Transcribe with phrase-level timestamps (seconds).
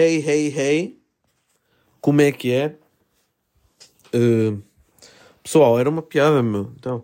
[0.00, 1.02] Hey, hey, hey.
[2.00, 2.76] Como é que é?
[4.14, 4.62] Uh,
[5.42, 6.72] pessoal, era uma piada, meu.
[6.78, 7.02] Então,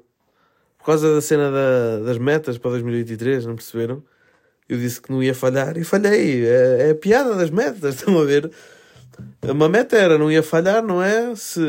[0.79, 4.01] por causa da cena da, das metas para 2023, não perceberam?
[4.69, 6.47] Eu disse que não ia falhar e falhei.
[6.47, 8.49] É, é a piada das metas, estão a ver?
[9.43, 11.35] Uma meta era, não ia falhar, não é?
[11.35, 11.61] Se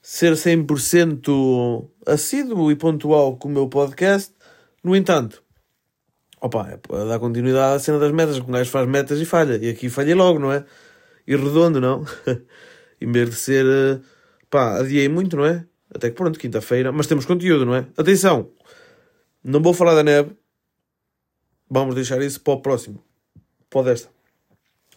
[0.00, 4.32] ser 100% assíduo e pontual com o meu podcast.
[4.84, 5.42] No entanto,
[6.46, 9.56] opa, é dar continuidade à cena das metas, porque um gajo faz metas e falha.
[9.56, 10.64] E aqui falhei logo, não é?
[11.26, 12.04] E redondo, não?
[13.00, 14.00] em vez de ser, eh,
[14.50, 15.66] pá, adiei muito, não é?
[15.94, 17.86] Até que pronto, quinta-feira, mas temos conteúdo, não é?
[17.96, 18.50] Atenção,
[19.42, 20.36] não vou falar da neve,
[21.70, 23.02] vamos deixar isso para o próximo,
[23.70, 24.08] para esta,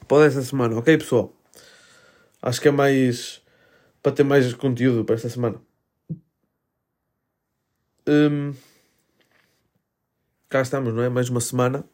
[0.07, 1.33] para semana, ok pessoal?
[2.41, 3.41] Acho que é mais
[4.01, 5.61] para ter mais conteúdo para esta semana.
[8.07, 8.53] Hum,
[10.49, 11.09] cá estamos, não é?
[11.09, 11.85] Mais uma semana.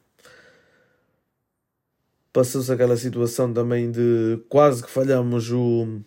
[2.32, 6.00] Passou-se aquela situação também de quase que falhamos o,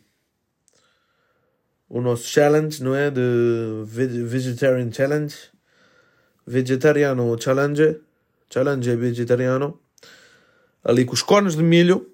[1.91, 3.11] o nosso challenge, não é?
[3.11, 5.37] De Vegetarian Challenge.
[6.47, 8.01] Vegetariano Challenge.
[8.49, 9.79] Challenge vegetariano.
[10.83, 12.11] Ali com os cones de milho.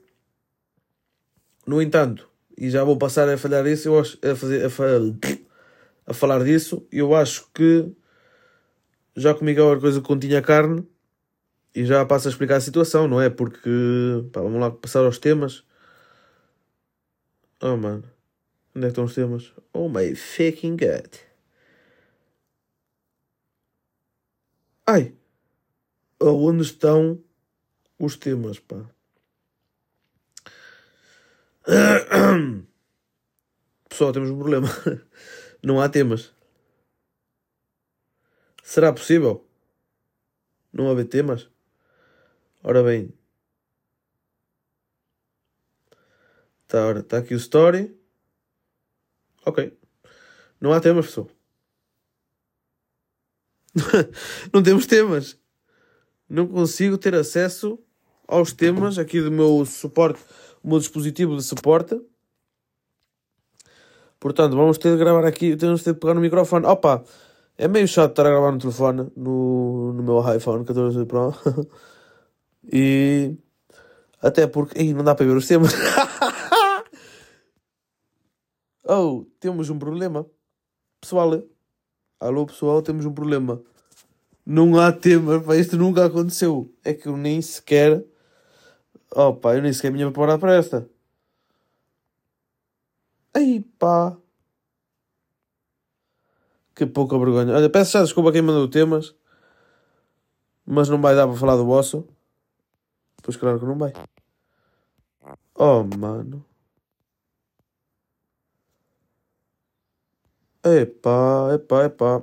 [1.65, 2.29] No entanto,
[2.59, 6.87] e já vou passar a falhar isso, eu acho, a, fazer, a, a falar disso,
[6.93, 7.91] eu acho que
[9.17, 10.87] já comi qualquer coisa que continha carne
[11.75, 13.29] e já passo a explicar a situação, não é?
[13.31, 13.71] Porque,
[14.33, 15.65] pá, vamos lá passar aos temas.
[17.61, 18.05] Oh, mano.
[18.75, 19.53] Onde é que estão os temas?
[19.73, 21.09] Oh my fucking god.
[24.87, 25.15] Ai!
[26.21, 27.23] Onde estão
[27.99, 28.89] os temas, pá?
[33.89, 34.69] Pessoal, temos um problema.
[35.63, 36.34] Não há temas.
[38.65, 39.47] Será possível?
[40.73, 41.51] Não haver temas?
[42.63, 43.13] Ora bem.
[46.63, 47.95] Está tá aqui o story.
[49.45, 49.79] Ok.
[50.59, 51.29] Não há temas, pessoal.
[54.51, 55.39] não temos temas.
[56.27, 57.79] Não consigo ter acesso
[58.27, 60.25] aos temas aqui do meu suporte
[60.63, 62.01] o meu dispositivo de suporte.
[64.19, 66.65] Portanto, vamos ter de gravar aqui, temos de pegar no microfone.
[66.65, 67.05] Opa,
[67.59, 71.35] é meio chato estar a gravar no telefone, no, no meu iPhone 14 Pro.
[72.73, 73.37] e
[74.21, 74.81] até porque.
[74.81, 75.73] Ih, não dá para ver os temas.
[78.89, 80.27] oh, temos um problema.
[81.01, 81.43] Pessoal,
[82.21, 83.61] alô pessoal, temos um problema.
[84.47, 86.73] Não há tema, para isto nunca aconteceu.
[86.85, 88.05] É que eu nem sequer
[89.17, 90.89] Oh pá, eu nem sequer me ia preparar para esta.
[93.33, 94.17] Aí pá.
[96.75, 97.55] Que pouca vergonha.
[97.55, 99.15] Olha, peço já desculpa a quem mandou temas.
[100.67, 102.07] Mas não vai dar para falar do vosso.
[103.23, 103.93] Pois claro que não vai.
[105.55, 106.45] Oh mano.
[110.65, 112.23] Epá, epá, epá.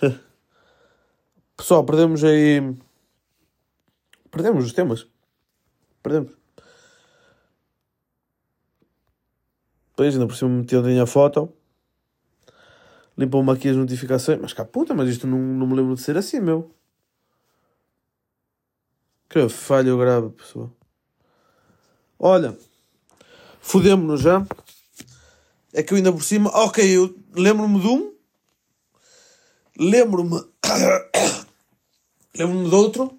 [1.56, 2.60] Pessoal, perdemos aí
[4.34, 5.06] Perdemos os temas.
[6.02, 6.32] Perdemos.
[9.90, 11.52] Depois ainda por cima meteu a foto.
[13.16, 14.38] Limpou-me aqui as notificações.
[14.40, 16.74] Mas cá puta, mas isto não, não me lembro de ser assim, meu.
[19.28, 20.70] Que falho grave, pessoal.
[22.18, 22.56] Olha,
[23.60, 24.46] fudemos-nos já.
[25.72, 26.50] É que eu ainda por cima.
[26.50, 28.14] Ok, eu lembro-me de um.
[29.78, 30.40] Lembro-me.
[32.36, 33.18] lembro-me de outro.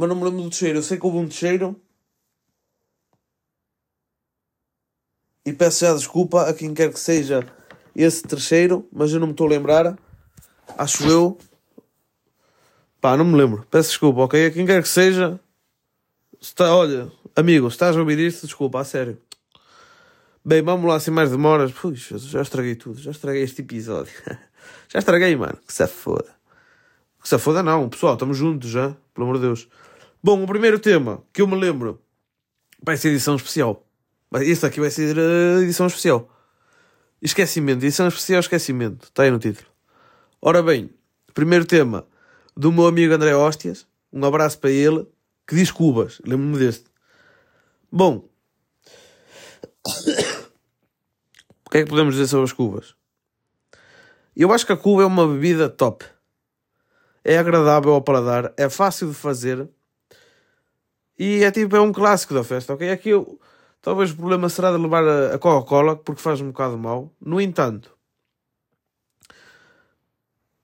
[0.00, 0.78] mas não me lembro do terceiro.
[0.78, 1.80] Eu sei que houve um terceiro.
[5.44, 7.46] E peço já desculpa a quem quer que seja
[7.94, 9.98] esse terceiro, mas eu não me estou a lembrar.
[10.76, 11.38] Acho eu.
[13.00, 13.66] Pá, não me lembro.
[13.70, 14.46] Peço desculpa, ok?
[14.46, 15.40] A quem quer que seja.
[16.40, 18.46] Está, olha, amigo, estás a ouvir isto?
[18.46, 19.18] Desculpa, a sério.
[20.44, 21.72] Bem, vamos lá sem mais demoras.
[21.72, 22.98] Puxa, já estraguei tudo.
[22.98, 24.12] Já estraguei este episódio.
[24.88, 25.58] já estraguei, mano.
[25.66, 26.34] Que se foda.
[27.22, 27.88] Que se foda não.
[27.88, 28.96] Pessoal, estamos juntos já.
[29.14, 29.68] Pelo amor de Deus.
[30.22, 32.00] Bom, o primeiro tema que eu me lembro
[32.82, 33.86] vai ser edição especial.
[34.32, 36.28] Este aqui vai ser a edição especial.
[37.20, 37.84] Esquecimento.
[37.84, 39.04] Edição especial esquecimento.
[39.04, 39.66] Está aí no título.
[40.40, 40.90] Ora bem,
[41.34, 42.06] primeiro tema
[42.56, 43.86] do meu amigo André Hóstias.
[44.12, 45.06] Um abraço para ele.
[45.46, 46.20] Que diz Cubas.
[46.24, 46.84] Lembro-me deste.
[47.90, 48.28] Bom.
[51.66, 52.94] o que é que podemos dizer sobre as cubas?
[54.36, 56.04] Eu acho que a cuba é uma bebida top.
[57.24, 58.54] É agradável ao paladar.
[58.56, 59.68] É fácil de fazer
[61.18, 62.90] e é tipo, é um clássico da festa, ok?
[62.90, 63.38] Aqui eu,
[63.82, 67.12] talvez o problema será de levar a, a Coca-Cola, porque faz um bocado mal.
[67.20, 67.96] No entanto,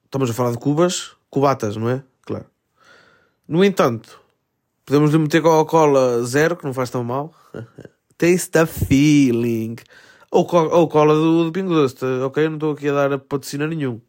[0.04, 2.02] estamos a falar de cubas, cubatas, não é?
[2.22, 2.46] Claro.
[3.48, 4.20] No entanto,
[4.84, 7.34] podemos lhe meter Coca-Cola zero, que não faz tão mal.
[8.18, 9.76] Taste the feeling.
[10.30, 12.48] Ou, co ou cola do, do Pingo Doce, ok?
[12.48, 14.00] Não estou aqui a dar patrocínio nenhum.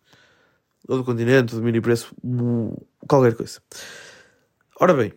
[0.87, 2.15] Ou do continente, do mini preço,
[3.07, 3.61] qualquer coisa.
[4.79, 5.13] Ora bem,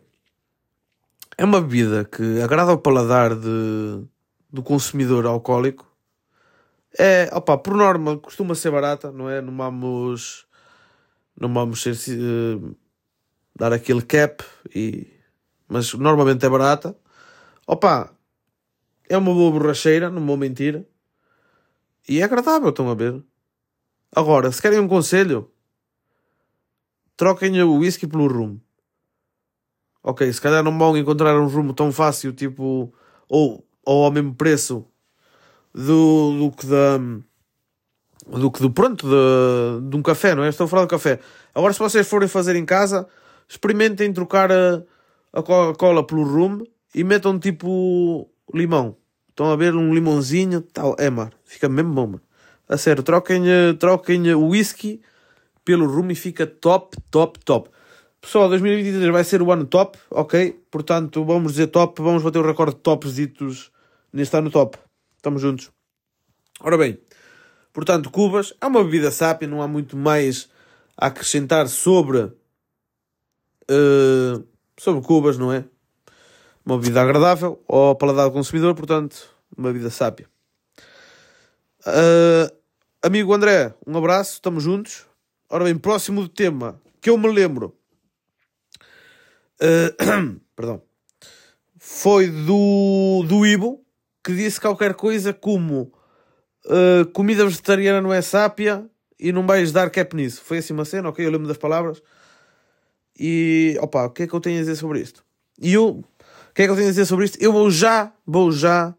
[1.41, 4.05] é uma bebida que agrada ao paladar de,
[4.53, 5.91] do consumidor alcoólico.
[6.99, 9.41] É, opa, por norma, costuma ser barata, não é?
[9.41, 10.47] Não vamos,
[11.35, 12.77] não vamos ser, uh,
[13.57, 14.45] dar aquele cap,
[14.75, 15.11] e,
[15.67, 16.95] mas normalmente é barata.
[17.67, 18.15] Opa,
[19.09, 20.87] é uma boa borracheira, não vou mentir.
[22.07, 23.25] E é agradável, estão a ver?
[24.15, 25.51] Agora, se querem um conselho,
[27.17, 28.61] troquem o whisky pelo rum.
[30.03, 32.93] Ok, se calhar não vão encontrar um rumo tão fácil, tipo,
[33.29, 34.87] ou, ou ao mesmo preço
[35.75, 36.99] do, do que da.
[38.27, 40.49] do que do pronto, de, de um café, não é?
[40.49, 41.21] Estou a falar do café.
[41.55, 43.07] Agora, se vocês forem fazer em casa,
[43.49, 44.83] experimentem trocar a,
[45.33, 46.65] a Coca-Cola pelo rum
[46.95, 48.97] e metam tipo limão.
[49.29, 50.97] Estão a ver um limãozinho, tal.
[50.99, 52.23] É, mano, fica mesmo bom, mano.
[52.69, 53.43] A sério, troquem,
[53.79, 55.03] troquem o whisky
[55.65, 57.71] pelo rum e fica top, top, top.
[58.21, 60.53] Pessoal, 2023 vai ser o ano top, ok?
[60.71, 63.73] Portanto, vamos dizer top, vamos bater o recorde de tops ditos
[64.13, 64.79] neste ano top.
[65.17, 65.71] Estamos juntos.
[66.61, 67.01] Ora bem,
[67.73, 70.51] portanto, Cubas é uma bebida sápia, não há muito mais
[70.95, 72.19] a acrescentar sobre,
[73.71, 74.47] uh,
[74.79, 75.65] sobre Cubas, não é?
[76.65, 80.29] Uma bebida agradável ao paladar do consumidor, portanto, uma bebida sápia.
[81.87, 82.55] Uh,
[83.03, 85.07] amigo André, um abraço, estamos juntos.
[85.49, 87.80] Ora bem, próximo tema que eu me lembro
[89.61, 90.83] Uh, perdão.
[91.79, 93.85] Foi do, do Ibo
[94.25, 95.93] que disse qualquer coisa como
[96.67, 98.85] uh, comida vegetariana não é sápia
[99.19, 100.43] e não vais dar cap nisso.
[100.45, 101.25] Foi assim uma cena, ok?
[101.25, 102.03] Eu lembro das palavras.
[103.19, 105.25] E opa, o que é que eu tenho a dizer sobre isto?
[105.61, 106.05] E eu, o
[106.55, 107.39] que é que eu tenho a dizer sobre isto?
[107.41, 108.95] Eu vou já, vou já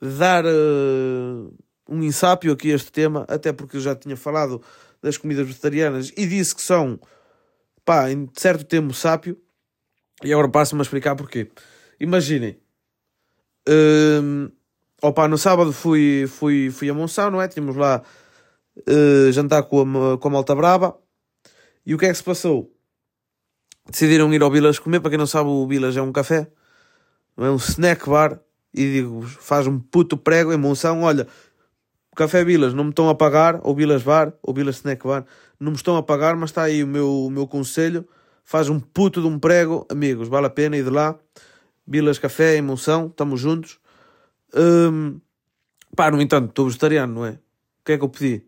[0.00, 1.54] dar uh,
[1.88, 4.60] um insápio aqui a este tema, até porque eu já tinha falado
[5.00, 6.98] das comidas vegetarianas e disse que são,
[7.84, 9.40] pá, em certo tempo sápio.
[10.24, 11.50] E agora passo-me a explicar porquê.
[11.98, 12.58] Imaginem.
[13.68, 14.50] Um,
[15.00, 17.48] opa, no sábado fui, fui, fui a Monção, não é?
[17.48, 18.02] Tínhamos lá
[18.76, 20.96] uh, jantar com a, com a Malta Brava.
[21.84, 22.72] E o que é que se passou?
[23.88, 25.00] Decidiram ir ao Vilas comer.
[25.00, 26.48] Para quem não sabe, o Vilas é um café.
[27.36, 28.40] É um snack bar.
[28.74, 31.02] E digo, faz um puto prego em Monção.
[31.02, 31.26] Olha,
[32.14, 33.60] Café Vilas não me estão a pagar.
[33.62, 35.24] Ou Vilas Bar, ou Vilas Snack Bar.
[35.58, 38.06] Não me estão a pagar, mas está aí o meu, o meu conselho
[38.44, 41.18] faz um puto de um prego, amigos, vale a pena ir de lá.
[41.86, 43.78] Vilas Café, em Monção, estamos juntos.
[44.54, 45.20] Um,
[45.96, 47.30] pá, no entanto, estou vegetariano, não é?
[47.30, 48.44] O que é que eu pedi?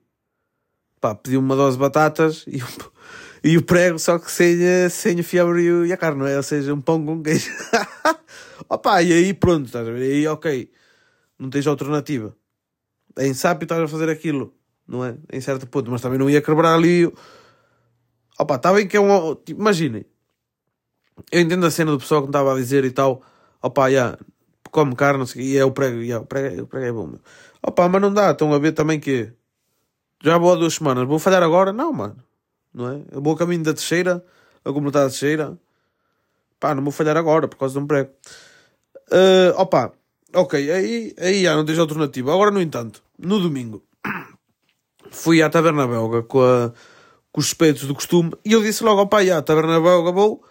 [1.01, 2.63] Pá, pedi uma dose de batatas e,
[3.43, 4.57] e o prego, só que sem,
[4.89, 6.37] sem o fiambre e a carne, não é?
[6.37, 7.51] Ou seja, um pão com queijo.
[8.69, 10.09] Opa, e aí pronto, estás a ver?
[10.09, 10.71] E aí, ok,
[11.39, 12.35] não tens alternativa.
[13.19, 14.55] Em sábio estás a fazer aquilo,
[14.87, 15.17] não é?
[15.33, 17.13] Em certo ponto, mas também não ia quebrar ali
[18.39, 19.35] Opa, está bem que é um.
[19.37, 20.05] Tipo, imaginem.
[21.31, 23.23] Eu entendo a cena do pessoal que me estava a dizer e tal.
[23.63, 24.19] Opa, já,
[24.75, 27.07] come carne, não sei, e é o prego, yeah, o, prego, o prego é bom,
[27.07, 27.21] meu.
[27.63, 29.33] Opa, mas não dá, estão a ver também que
[30.23, 31.73] já vou há duas semanas, vou falhar agora?
[31.73, 32.17] Não, mano,
[32.75, 33.03] não é?
[33.13, 34.25] Eu vou a caminho da terceira,
[34.65, 35.57] a comunidade terceira,
[36.59, 38.11] pá, não vou falhar agora por causa de um prego.
[39.13, 39.93] Uh, opa,
[40.35, 42.35] ok, aí, aí já não tens alternativa.
[42.35, 43.83] Agora, no entanto, no domingo,
[45.11, 46.73] fui à taverna belga com a
[47.35, 50.45] com os suspeitos do costume, e eu disse logo ao pai, ah, taberna belga vou,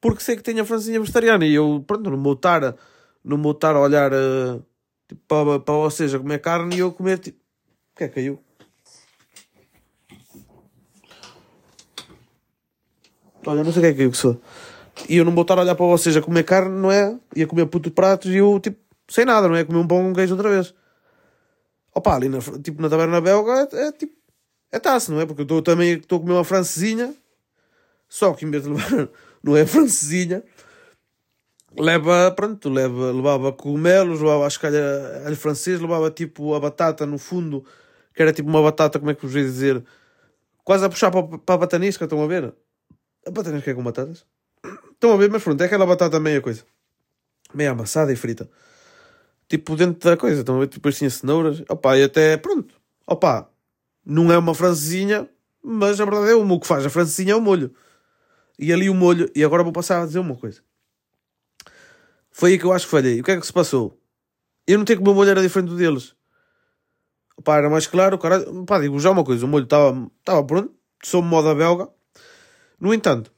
[0.00, 2.74] porque sei que tem a francinha vegetariana, e eu, pronto, não vou estar,
[3.22, 4.60] não vou estar a olhar uh,
[5.06, 8.14] tipo, para, para vocês a comer carne e eu comer, tipo, o que é que
[8.16, 8.42] caiu?
[13.46, 14.40] Olha, não sei o que é que que sou.
[15.08, 17.16] E eu não vou estar a olhar para vocês a comer carne, não é?
[17.36, 19.62] E a comer puto pratos e eu, tipo, sem nada, não é?
[19.62, 20.74] Comer um pão com queijo outra vez.
[21.94, 24.23] Opa, ali na, tipo, na taberna belga é, é tipo
[24.74, 25.26] é taça, não é?
[25.26, 27.14] Porque eu estou também estou a comer uma francesinha,
[28.08, 29.08] só que em vez de levar,
[29.40, 30.42] não é francesinha,
[31.78, 37.18] leva, pronto, leva, levava cogumelos, levava acho que alho francês, levava tipo a batata no
[37.18, 37.64] fundo,
[38.12, 39.84] que era tipo uma batata, como é que vos ia dizer,
[40.64, 42.52] quase a puxar para, para a batanisca, estão a ver?
[43.24, 44.26] A batanisca é com batatas?
[44.94, 46.64] Estão a ver, mas pronto, é aquela batata meia coisa,
[47.54, 48.48] meia amassada e frita.
[49.48, 50.68] Tipo, dentro da coisa, estão a ver?
[50.68, 52.74] Tipo assim, cenouras, opá, e até, pronto,
[53.06, 53.48] opá,
[54.04, 55.28] não é uma francesinha,
[55.62, 57.74] mas a verdade é o que faz a francesinha é o molho.
[58.58, 60.60] E ali o molho, e agora vou passar a dizer uma coisa.
[62.30, 63.20] Foi aí que eu acho que falhei.
[63.20, 64.00] O que é que se passou?
[64.66, 66.14] Eu não tenho que o meu molho era diferente do deles.
[67.42, 68.44] Pá, era mais claro, cara.
[68.66, 71.88] Pá, digo já uma coisa, o molho estava pronto, sou moda belga.
[72.78, 73.32] No entanto,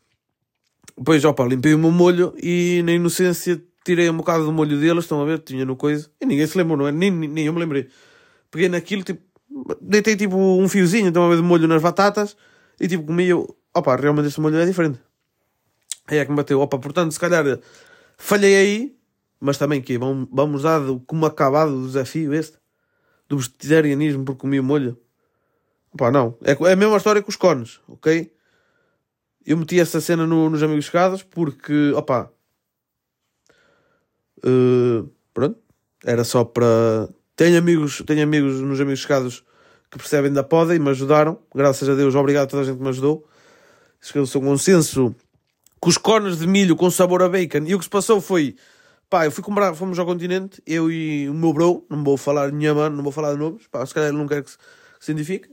[0.96, 5.04] depois, opa, limpei o meu molho e na inocência tirei um bocado do molho deles,
[5.04, 5.40] estão a ver?
[5.40, 6.10] Tinha no coisa.
[6.20, 6.92] E ninguém se lembrou, não é?
[6.92, 7.88] Nem, nem eu me lembrei.
[8.50, 9.22] Peguei naquilo, tipo,
[9.80, 12.36] deitei tipo um fiozinho, de molho nas batatas
[12.80, 13.36] e tipo comia.
[13.74, 15.00] Opa, realmente este molho é diferente.
[16.06, 16.60] Aí é que me bateu.
[16.60, 17.44] Opa, portanto, se calhar
[18.16, 18.96] falhei aí,
[19.40, 22.58] mas também que vamos, vamos dar como acabado o desafio este
[23.28, 24.98] do vegetarianismo porque comi o molho.
[25.92, 26.36] Opa, não.
[26.42, 28.32] É, é a mesma história com os cones, ok?
[29.44, 32.32] Eu meti essa cena no, nos Amigos Chegados porque, opa,
[34.44, 35.58] uh, pronto,
[36.04, 37.08] era só para.
[37.36, 39.44] Tenho amigos, tenho amigos nos Amigos Chegados
[39.90, 41.38] que percebem da poda e me ajudaram.
[41.54, 43.28] Graças a Deus, obrigado a toda a gente que me ajudou.
[44.00, 45.14] Chegou-se a um consenso
[45.78, 47.64] com os cornes de milho com sabor a bacon.
[47.66, 48.56] E o que se passou foi,
[49.10, 52.50] pá, eu fui comprar, fomos ao continente, eu e o meu bro, não vou falar
[52.52, 55.04] minha mano, não vou falar de nomes, pá, se calhar não quer que se, que
[55.04, 55.50] se identifique.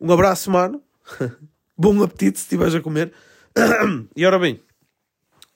[0.00, 0.80] Um abraço, mano.
[1.76, 3.12] Bom apetite se estiveres a comer.
[4.14, 4.60] e ora bem,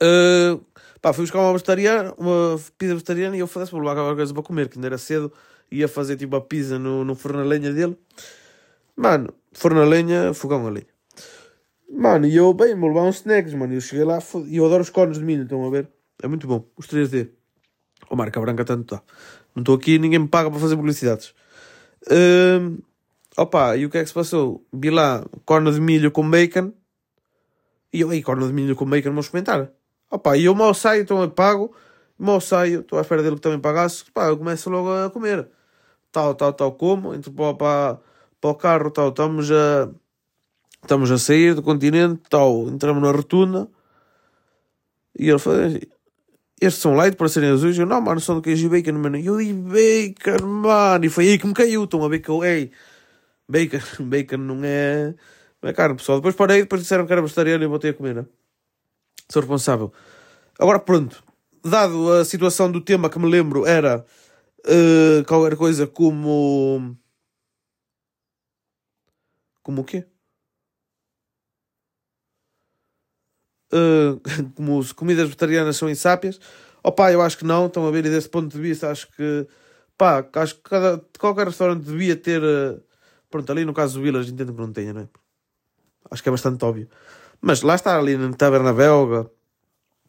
[0.03, 0.61] uh,
[1.03, 4.33] pá, fui buscar uma vegetariana, uma pizza vegetariana e eu falei, vou levar alguma coisa
[4.33, 5.33] para comer, que ainda era cedo,
[5.71, 7.99] ia fazer tipo a pizza no, no forno a lenha dele.
[8.97, 10.87] Mano, forno a lenha, fogão a lenha.
[11.91, 13.75] Mano, e eu, bem, vou levar uns snacks, mano.
[13.75, 15.91] Eu cheguei lá e eu adoro os cornos de milho, estão a ver?
[16.23, 16.65] É muito bom.
[16.77, 17.29] Os 3D.
[18.09, 19.03] O marca branca tanto tá.
[19.55, 21.35] Não estou aqui, ninguém me paga para fazer publicidades.
[22.07, 22.83] Uh,
[23.37, 24.65] opa, e o que é que se passou?
[24.73, 26.73] Vi lá corno de milho com bacon.
[27.93, 29.71] E eu, aí, corno de milho com bacon, vou experimentar.
[30.13, 31.75] Opa, e eu mal saio, então eu pago.
[32.19, 34.05] Mal saio, estou à espera dele que também pagasse.
[34.13, 35.49] Pá, eu começo logo a comer.
[36.13, 37.15] Tal, tal, tal, como.
[37.15, 38.01] Entro para, para,
[38.41, 39.91] para o carro, tal, estamos a
[40.83, 43.69] Estamos a sair do continente, tal, entramos na rotunda
[45.17, 45.61] e ele falou:
[46.61, 47.79] Estes são light para serem azuis?
[47.79, 49.17] Eu não, mano, são do queijo e bacon, mano.
[49.17, 51.05] E eu disse bacon, mano.
[51.05, 51.85] E foi aí que me caiu.
[51.85, 52.73] Estão a ver que eu, ei,
[53.49, 53.79] bacon,
[54.09, 55.15] bacon não é,
[55.63, 56.19] não é carne, pessoal.
[56.19, 58.27] Depois parei, depois disseram que era vegetariano e voltei a comer, né?
[59.33, 59.93] Sou responsável.
[60.59, 61.23] Agora, pronto.
[61.65, 64.05] Dado a situação do tema que me lembro era
[64.67, 66.97] uh, qualquer coisa como.
[69.63, 70.05] Como o quê?
[73.73, 74.21] uh,
[74.55, 76.39] como comidas vegetarianas são insápias.
[76.83, 79.47] Opá, eu acho que não, estão a ver, e desse ponto de vista acho que,
[79.97, 82.83] pá, acho que cada, qualquer restaurante devia ter, uh,
[83.31, 85.09] pronto, ali no caso do Village entendo que não tenha, não é?
[86.11, 86.89] Acho que é bastante óbvio.
[87.43, 89.29] Mas lá está, ali na taberna belga,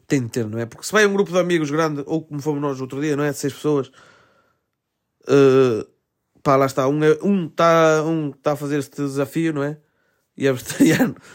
[0.08, 0.66] tem de ter, não é?
[0.68, 3.24] Porque se vai um grupo de amigos grande, ou como fomos nós outro dia, não
[3.24, 3.32] é?
[3.32, 3.88] De seis pessoas,
[5.28, 5.86] uh,
[6.44, 9.80] pá, lá está, um está um tá, um tá a fazer este desafio, não é?
[10.38, 11.16] E é vegetariano.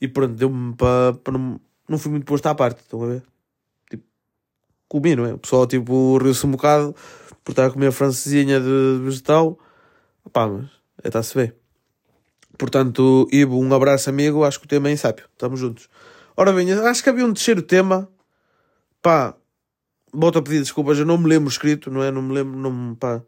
[0.00, 1.58] E pronto, deu-me para, não
[1.88, 3.22] não fui muito posto à parte, estão a ver?
[3.90, 4.04] Tipo,
[4.88, 5.34] comi, não é?
[5.34, 6.94] O pessoal, tipo, riu-se um bocado
[7.44, 9.58] por estar a comer francesinha de vegetal.
[10.32, 10.68] Pá, mas
[11.04, 11.63] está-se bem.
[12.58, 15.26] Portanto, Ivo, um abraço amigo, acho que o tema é insápio.
[15.32, 15.88] Estamos juntos.
[16.36, 18.08] Ora bem, acho que havia um terceiro tema.
[19.02, 19.36] Pá,
[20.12, 22.10] volto a pedir desculpas, eu não me lembro escrito, não é?
[22.10, 23.22] Não me lembro, não pá.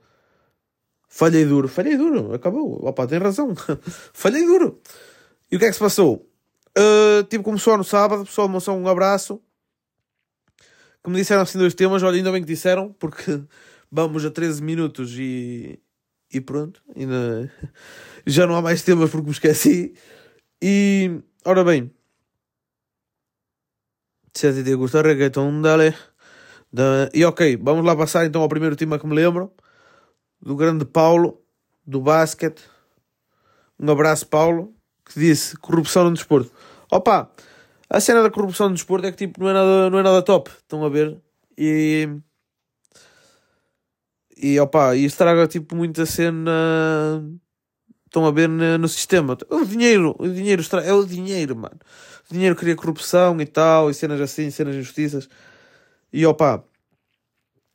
[1.08, 2.84] Falhei duro, falhei duro, acabou.
[2.84, 3.54] Opa, tem razão.
[4.12, 4.80] falhei duro.
[5.50, 6.28] E o que é que se passou?
[6.76, 9.40] Uh, tipo, começou no sábado, pessoal, moção, um abraço.
[11.02, 13.40] Que me disseram assim dois temas, olha, ainda bem que disseram, porque
[13.90, 15.80] vamos a 13 minutos e,
[16.32, 17.50] e pronto, ainda
[18.26, 19.94] já não há mais temas porque me esqueci.
[20.62, 21.90] E, ora bem,
[24.34, 25.94] se a ti te gusta reggaeton, dale.
[27.14, 29.52] E ok, vamos lá passar então ao primeiro tema que me lembro,
[30.40, 31.42] do grande Paulo,
[31.86, 32.62] do basquete.
[33.78, 36.50] Um abraço, Paulo, que disse corrupção no desporto.
[36.90, 37.30] Opa,
[37.88, 40.22] a cena da corrupção no desporto é que tipo, não, é nada, não é nada
[40.22, 40.50] top.
[40.50, 41.20] Estão a ver?
[41.56, 42.08] E.
[44.36, 46.50] E opa, e estraga tipo muita cena.
[48.06, 49.36] Estão a ver no, sistema.
[49.50, 51.78] O dinheiro, o dinheiro estraga, é o dinheiro, mano.
[52.30, 55.28] O dinheiro cria corrupção e tal, e cenas assim, cenas de injustiças.
[56.12, 56.64] E opa,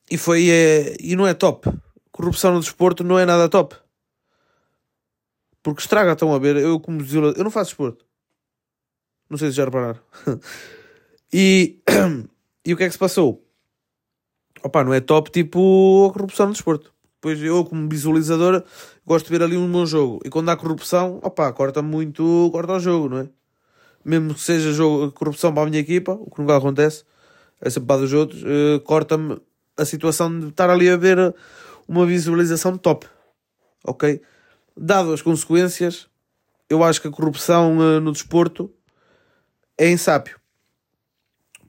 [0.09, 1.69] e foi, é, e não é top.
[2.11, 3.75] Corrupção no desporto não é nada top.
[5.63, 6.57] Porque estraga, estão a ver.
[6.57, 8.05] Eu, como eu não faço desporto.
[9.29, 10.01] Não sei se já repararam.
[11.31, 11.79] e,
[12.65, 13.47] e o que é que se passou?
[14.63, 16.93] Opa, não é top tipo a corrupção no desporto.
[17.19, 18.63] Pois eu, como visualizador,
[19.05, 20.19] gosto de ver ali um bom jogo.
[20.25, 23.29] E quando há corrupção, opa, corta muito, corta o jogo, não é?
[24.03, 27.03] Mesmo que seja jogo, corrupção para a minha equipa, o que nunca acontece,
[27.59, 29.39] é sempre para dos outros, uh, corta-me
[29.77, 31.35] a situação de estar ali a ver
[31.87, 33.07] uma visualização top.
[33.85, 34.21] Ok?
[34.75, 36.07] Dado as consequências,
[36.69, 38.71] eu acho que a corrupção uh, no desporto
[39.77, 40.39] é em sápio.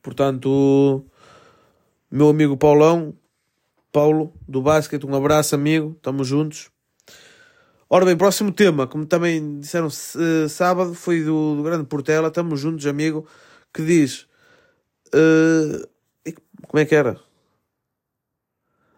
[0.00, 1.04] Portanto,
[2.12, 3.14] meu amigo Paulão,
[3.90, 6.70] Paulo, do basquete, um abraço, amigo, estamos juntos.
[7.88, 9.88] Ora bem, próximo tema, como também disseram
[10.48, 13.26] sábado, foi do, do grande Portela, estamos juntos, amigo,
[13.72, 14.28] que diz
[15.14, 15.86] Uh,
[16.66, 17.20] como é que era?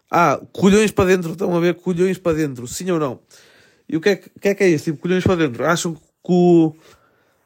[0.09, 1.33] Ah, colhões para dentro.
[1.33, 3.19] Estão a ver colhões para dentro, sim ou não?
[3.87, 4.85] E o que é que, que, é, que é isso?
[4.85, 5.65] Tipo, colhões para dentro.
[5.65, 6.79] Acham que,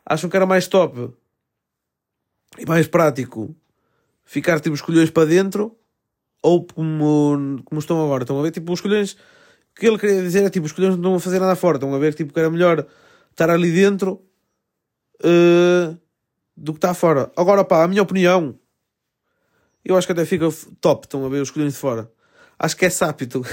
[0.06, 1.12] acham que era mais top
[2.58, 3.56] e mais prático
[4.30, 5.76] ficar tipo os colhões para dentro
[6.44, 8.24] ou como, como estão agora?
[8.24, 8.52] Estão a ver?
[8.52, 9.14] Tipo, os colhões.
[9.14, 11.78] O que ele queria dizer é tipo, os colhões não estão a fazer nada fora.
[11.78, 12.14] Estão a ver?
[12.14, 12.86] Tipo, que era melhor
[13.32, 14.24] estar ali dentro
[15.24, 15.98] uh,
[16.56, 17.32] do que estar fora.
[17.36, 18.58] Agora, pá, a minha opinião,
[19.84, 20.48] eu acho que até fica
[20.80, 21.08] top.
[21.08, 22.12] Estão a ver os colhões de fora.
[22.60, 23.44] Acho que é sápito.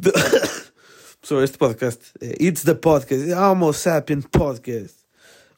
[1.20, 4.96] Pessoal, este podcast é It's the Podcast, Homo Sapien Podcast,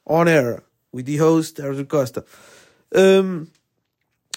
[0.04, 2.25] on air, with the host, Arthur Costa.
[2.95, 3.47] Um,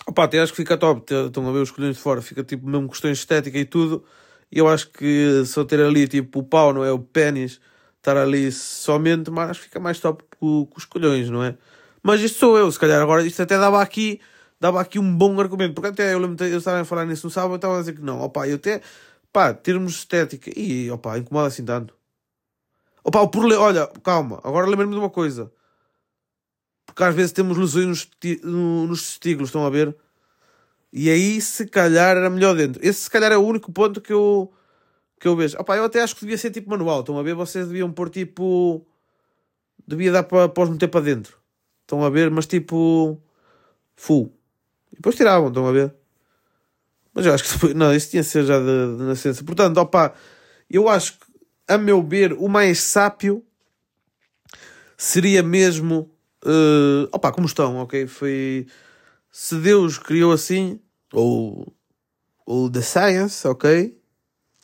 [0.08, 1.02] opa, até acho que fica top.
[1.14, 4.04] Estão a ver os colhões de fora, fica tipo mesmo questões estética e tudo.
[4.52, 6.92] E eu acho que só ter ali tipo o pau, não é?
[6.92, 7.60] O pênis,
[7.98, 11.58] estar ali somente, mas acho que fica mais top com, com os colhões, não é?
[12.04, 14.22] Mas isto sou eu, se calhar agora isto até dava aqui
[14.60, 17.54] dava aqui um bom argumento, porque até eu lembro estava a falar nisso no sábado,
[17.54, 18.82] eu estava a dizer que não, opá, eu até,
[19.32, 21.96] pá, termos estética, e opá, incomoda assim tanto.
[23.04, 25.52] Opá, o problema, olha, calma, agora lembro-me de uma coisa,
[26.96, 28.10] porque às vezes temos lesões nos,
[28.42, 29.94] nos testículos, estão a ver?
[30.94, 32.80] E aí, se calhar, era melhor dentro.
[32.82, 34.50] Esse, se calhar, é o único ponto que eu,
[35.20, 35.60] que eu vejo.
[35.60, 37.36] Opá, eu até acho que devia ser tipo manual, estão a ver?
[37.36, 38.88] Vocês deviam pôr tipo.
[39.86, 41.38] Devia dar para, para os meter para dentro.
[41.82, 42.32] Estão a ver?
[42.32, 43.22] Mas tipo.
[43.98, 44.34] Full.
[44.94, 45.94] E depois tiravam, estão a ver?
[47.14, 49.44] Mas eu acho que depois, não, isso tinha de ser já de, de nascença.
[49.44, 50.14] Portanto, opá,
[50.70, 51.26] eu acho que,
[51.68, 53.44] a meu ver, o mais sápio
[54.96, 56.15] seria mesmo.
[56.46, 58.08] Uh, opá, como estão, ok?
[58.08, 58.68] Foi.
[59.32, 60.80] Se Deus criou assim,
[61.12, 61.74] ou.
[62.46, 63.98] ou The Science, ok?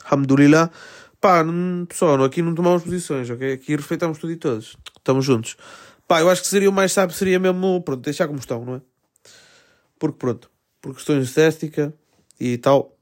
[0.05, 0.71] Alhamdulillah.
[1.19, 1.43] Pá,
[1.87, 3.53] pessoal, aqui não tomamos posições, ok?
[3.53, 4.77] Aqui respeitamos tudo e todos.
[4.97, 5.55] Estamos juntos.
[6.07, 8.75] Pá, eu acho que seria o mais sábio, seria mesmo, pronto, deixar como estão, não
[8.75, 8.81] é?
[9.99, 10.49] Porque pronto,
[10.81, 11.93] por questões de estética
[12.39, 12.97] e tal.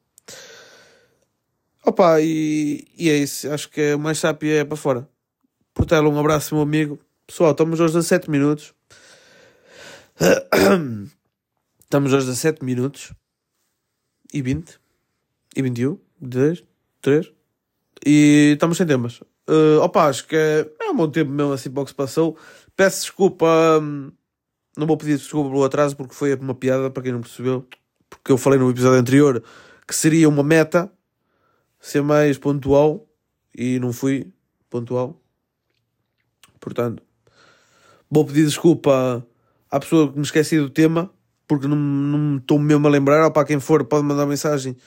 [1.86, 3.50] Opa, e, e é isso.
[3.52, 5.10] Acho que é o mais sábio é para fora.
[5.74, 7.00] Portela, um abraço, meu amigo.
[7.26, 8.74] Pessoal, estamos aos 17 minutos.
[11.80, 13.14] Estamos aos 17 minutos.
[14.34, 14.78] E 20.
[15.56, 15.98] E 21.
[16.20, 16.64] 10.
[17.02, 17.32] 3.
[18.06, 19.22] E estamos sem temas.
[19.50, 21.96] Uh, opa, acho que é, é um bom tempo mesmo assim para o que se
[21.96, 22.38] passou.
[22.76, 23.80] Peço desculpa.
[23.82, 24.12] Um,
[24.78, 27.66] não vou pedir desculpa pelo atraso porque foi uma piada para quem não percebeu.
[28.10, 29.44] Porque eu falei no episódio anterior
[29.88, 30.92] que seria uma meta
[31.80, 33.08] ser mais pontual
[33.56, 34.32] e não fui
[34.70, 35.20] pontual.
[36.60, 37.02] Portanto,
[38.12, 39.26] vou pedir desculpa
[39.70, 41.12] à pessoa que me esqueci do tema
[41.48, 43.26] porque não, não estou mesmo a lembrar.
[43.26, 44.78] Ou para quem for, pode mandar mensagem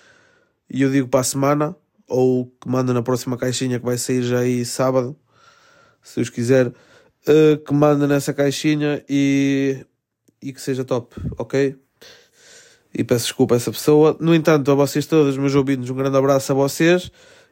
[0.70, 1.76] e eu digo para a semana
[2.08, 5.16] ou que manda na próxima caixinha que vai sair já aí sábado,
[6.02, 9.84] se Deus quiser uh, que manda nessa caixinha e,
[10.42, 11.76] e que seja top, ok?
[12.94, 14.16] E peço desculpa a essa pessoa.
[14.20, 17.10] No entanto, a vocês todos, meus ouvintes, um grande abraço a vocês.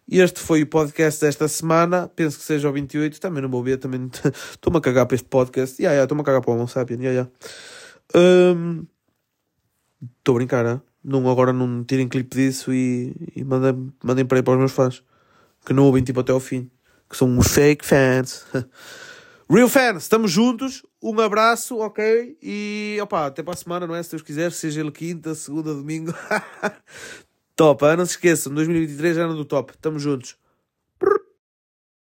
[0.09, 2.09] Este foi o podcast desta semana.
[2.15, 3.21] Penso que seja o 28.
[3.21, 3.79] Também não vou ver.
[3.79, 4.11] Também
[4.53, 5.81] estou-me a cagar para este podcast.
[5.81, 7.01] Yeah, yeah, estou-me a cagar para o Sapien.
[7.01, 7.31] Yeah,
[8.15, 8.57] yeah.
[8.57, 8.87] Um,
[10.19, 14.43] estou a brincar, não, agora não tirem clipe disso e, e mandem, mandem para aí
[14.43, 15.03] para os meus fãs
[15.65, 16.71] que não ouvem tipo até ao fim,
[17.09, 18.47] que são uns fake fans.
[19.49, 20.85] Real fans, estamos juntos.
[21.03, 22.37] Um abraço, ok?
[22.41, 24.03] E opa, até para a semana, não é?
[24.03, 26.15] Se Deus quiser, seja ele quinta, segunda, domingo.
[27.61, 29.75] top, ah, não se esqueçam, 2023 é ano do top.
[29.75, 30.40] Estamos juntos.